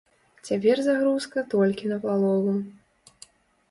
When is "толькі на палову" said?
1.53-2.59